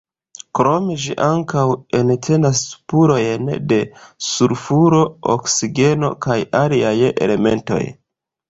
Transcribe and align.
Krome 0.59 0.93
ĝi 1.01 1.17
ankaŭ 1.25 1.65
entenas 1.99 2.61
spurojn 2.71 3.51
de 3.73 3.79
sulfuro, 4.29 5.03
oksigeno 5.35 6.11
kaj 6.29 6.39
aliaj 6.63 6.97
elementoj. 7.13 7.83